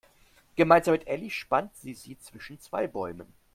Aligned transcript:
Gemeinsam 0.55 0.93
mit 0.93 1.05
Elli 1.05 1.29
spannt 1.29 1.75
sie 1.77 1.93
sie 1.93 2.17
zwischen 2.17 2.59
zwei 2.59 2.87
Bäumen. 2.87 3.31